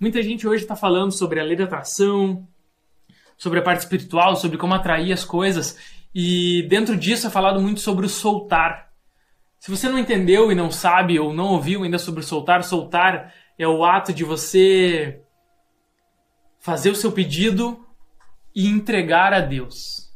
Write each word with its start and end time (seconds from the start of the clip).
Muita 0.00 0.22
gente 0.22 0.48
hoje 0.48 0.62
está 0.62 0.74
falando 0.74 1.12
sobre 1.12 1.38
a 1.38 1.44
lei 1.44 1.54
da 1.54 1.64
atração, 1.64 2.48
sobre 3.36 3.58
a 3.58 3.62
parte 3.62 3.80
espiritual, 3.80 4.34
sobre 4.34 4.56
como 4.56 4.72
atrair 4.72 5.12
as 5.12 5.26
coisas, 5.26 5.78
e 6.14 6.62
dentro 6.70 6.96
disso 6.96 7.26
é 7.26 7.30
falado 7.30 7.60
muito 7.60 7.80
sobre 7.80 8.06
o 8.06 8.08
soltar. 8.08 8.90
Se 9.58 9.70
você 9.70 9.90
não 9.90 9.98
entendeu 9.98 10.50
e 10.50 10.54
não 10.54 10.70
sabe 10.70 11.20
ou 11.20 11.34
não 11.34 11.48
ouviu 11.48 11.82
ainda 11.82 11.98
sobre 11.98 12.22
soltar, 12.22 12.64
soltar 12.64 13.34
é 13.58 13.68
o 13.68 13.84
ato 13.84 14.10
de 14.10 14.24
você 14.24 15.20
fazer 16.58 16.88
o 16.88 16.96
seu 16.96 17.12
pedido 17.12 17.86
e 18.54 18.68
entregar 18.68 19.34
a 19.34 19.40
Deus. 19.40 20.10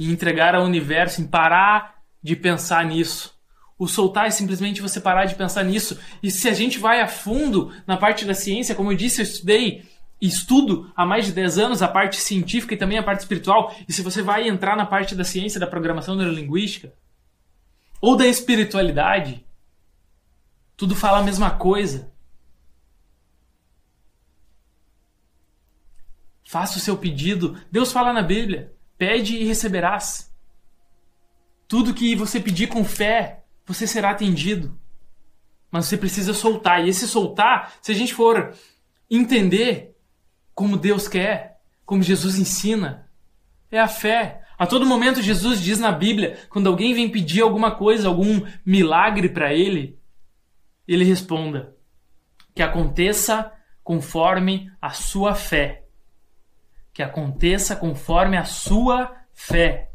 E 0.00 0.10
entregar 0.10 0.56
ao 0.56 0.64
universo, 0.64 1.22
em 1.22 1.28
parar 1.28 2.02
de 2.20 2.34
pensar 2.34 2.84
nisso. 2.84 3.35
O 3.78 3.86
soltar 3.86 4.26
é 4.26 4.30
simplesmente 4.30 4.80
você 4.80 5.00
parar 5.00 5.26
de 5.26 5.34
pensar 5.34 5.62
nisso. 5.62 5.98
E 6.22 6.30
se 6.30 6.48
a 6.48 6.54
gente 6.54 6.78
vai 6.78 7.00
a 7.00 7.06
fundo 7.06 7.72
na 7.86 7.96
parte 7.96 8.24
da 8.24 8.34
ciência, 8.34 8.74
como 8.74 8.90
eu 8.90 8.96
disse, 8.96 9.20
eu 9.20 9.24
estudei 9.24 9.84
estudo 10.20 10.90
há 10.96 11.04
mais 11.04 11.26
de 11.26 11.32
10 11.32 11.58
anos 11.58 11.82
a 11.82 11.88
parte 11.88 12.16
científica 12.16 12.72
e 12.74 12.78
também 12.78 12.98
a 12.98 13.02
parte 13.02 13.20
espiritual. 13.20 13.74
E 13.86 13.92
se 13.92 14.00
você 14.00 14.22
vai 14.22 14.48
entrar 14.48 14.76
na 14.76 14.86
parte 14.86 15.14
da 15.14 15.24
ciência 15.24 15.60
da 15.60 15.66
programação 15.66 16.16
neurolinguística 16.16 16.94
ou 18.00 18.16
da 18.16 18.26
espiritualidade, 18.26 19.44
tudo 20.76 20.94
fala 20.94 21.18
a 21.18 21.22
mesma 21.22 21.50
coisa. 21.50 22.10
Faça 26.44 26.78
o 26.78 26.80
seu 26.80 26.96
pedido. 26.96 27.60
Deus 27.70 27.92
fala 27.92 28.12
na 28.12 28.22
Bíblia: 28.22 28.72
pede 28.96 29.36
e 29.36 29.44
receberás. 29.44 30.32
Tudo 31.68 31.92
que 31.92 32.14
você 32.14 32.38
pedir 32.38 32.68
com 32.68 32.84
fé, 32.84 33.44
você 33.66 33.86
será 33.86 34.10
atendido. 34.10 34.78
Mas 35.70 35.86
você 35.86 35.96
precisa 35.96 36.32
soltar. 36.32 36.84
E 36.84 36.88
esse 36.88 37.06
soltar, 37.06 37.74
se 37.82 37.92
a 37.92 37.94
gente 37.94 38.14
for 38.14 38.54
entender 39.10 39.94
como 40.54 40.76
Deus 40.76 41.08
quer, 41.08 41.60
como 41.84 42.02
Jesus 42.02 42.38
ensina, 42.38 43.10
é 43.70 43.78
a 43.78 43.88
fé. 43.88 44.42
A 44.56 44.66
todo 44.66 44.86
momento 44.86 45.20
Jesus 45.20 45.60
diz 45.60 45.78
na 45.78 45.92
Bíblia, 45.92 46.38
quando 46.48 46.68
alguém 46.68 46.94
vem 46.94 47.10
pedir 47.10 47.42
alguma 47.42 47.72
coisa, 47.72 48.08
algum 48.08 48.40
milagre 48.64 49.28
para 49.28 49.52
ele, 49.52 49.98
ele 50.88 51.04
responda: 51.04 51.76
que 52.54 52.62
aconteça 52.62 53.52
conforme 53.82 54.72
a 54.80 54.90
sua 54.90 55.34
fé 55.34 55.86
que 56.96 57.02
aconteça 57.02 57.76
conforme 57.76 58.38
a 58.38 58.44
sua 58.44 59.14
fé. 59.34 59.92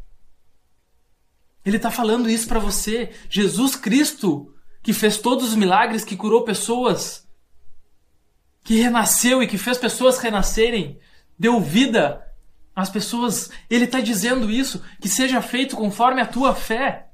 Ele 1.64 1.76
está 1.76 1.90
falando 1.90 2.28
isso 2.28 2.48
para 2.48 2.58
você. 2.58 3.10
Jesus 3.28 3.76
Cristo, 3.76 4.52
que 4.82 4.92
fez 4.92 5.18
todos 5.18 5.50
os 5.50 5.54
milagres, 5.54 6.04
que 6.04 6.16
curou 6.16 6.44
pessoas, 6.44 7.28
que 8.64 8.80
renasceu 8.80 9.42
e 9.42 9.46
que 9.46 9.58
fez 9.58 9.78
pessoas 9.78 10.18
renascerem, 10.18 10.98
deu 11.38 11.60
vida 11.60 12.26
às 12.74 12.90
pessoas. 12.90 13.50
Ele 13.70 13.84
está 13.84 14.00
dizendo 14.00 14.50
isso, 14.50 14.82
que 15.00 15.08
seja 15.08 15.40
feito 15.40 15.76
conforme 15.76 16.20
a 16.20 16.26
tua 16.26 16.54
fé. 16.54 17.08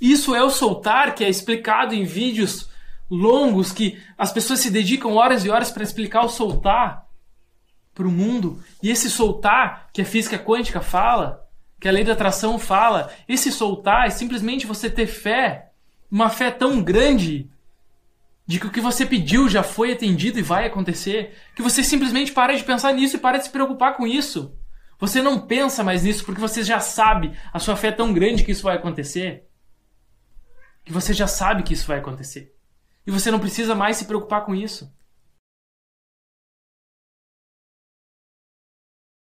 Isso 0.00 0.34
é 0.34 0.42
o 0.42 0.50
soltar 0.50 1.14
que 1.14 1.24
é 1.24 1.28
explicado 1.28 1.94
em 1.94 2.04
vídeos 2.04 2.68
longos 3.10 3.72
que 3.72 4.02
as 4.16 4.32
pessoas 4.32 4.60
se 4.60 4.70
dedicam 4.70 5.14
horas 5.14 5.44
e 5.44 5.50
horas 5.50 5.70
para 5.70 5.82
explicar 5.82 6.24
o 6.24 6.28
soltar 6.28 7.06
para 7.94 8.08
o 8.08 8.10
mundo. 8.10 8.62
E 8.82 8.90
esse 8.90 9.08
soltar 9.10 9.88
que 9.92 10.02
a 10.02 10.04
física 10.04 10.38
quântica 10.38 10.80
fala, 10.80 11.43
que 11.84 11.88
a 11.88 11.92
lei 11.92 12.02
da 12.02 12.14
atração 12.14 12.58
fala, 12.58 13.12
esse 13.28 13.52
soltar 13.52 14.06
é 14.06 14.10
simplesmente 14.10 14.66
você 14.66 14.88
ter 14.88 15.06
fé, 15.06 15.70
uma 16.10 16.30
fé 16.30 16.50
tão 16.50 16.82
grande 16.82 17.50
de 18.46 18.58
que 18.58 18.66
o 18.66 18.70
que 18.70 18.80
você 18.80 19.04
pediu 19.04 19.50
já 19.50 19.62
foi 19.62 19.92
atendido 19.92 20.38
e 20.38 20.42
vai 20.42 20.64
acontecer, 20.64 21.36
que 21.54 21.60
você 21.60 21.84
simplesmente 21.84 22.32
para 22.32 22.56
de 22.56 22.64
pensar 22.64 22.90
nisso 22.94 23.16
e 23.16 23.18
para 23.18 23.36
de 23.36 23.44
se 23.44 23.50
preocupar 23.50 23.98
com 23.98 24.06
isso. 24.06 24.56
Você 24.98 25.20
não 25.20 25.38
pensa 25.38 25.84
mais 25.84 26.04
nisso 26.04 26.24
porque 26.24 26.40
você 26.40 26.62
já 26.62 26.80
sabe, 26.80 27.36
a 27.52 27.58
sua 27.58 27.76
fé 27.76 27.88
é 27.88 27.92
tão 27.92 28.14
grande 28.14 28.44
que 28.44 28.52
isso 28.52 28.62
vai 28.62 28.76
acontecer, 28.76 29.46
que 30.86 30.90
você 30.90 31.12
já 31.12 31.26
sabe 31.26 31.64
que 31.64 31.74
isso 31.74 31.86
vai 31.86 31.98
acontecer. 31.98 32.54
E 33.06 33.10
você 33.10 33.30
não 33.30 33.38
precisa 33.38 33.74
mais 33.74 33.98
se 33.98 34.06
preocupar 34.06 34.46
com 34.46 34.54
isso. 34.54 34.90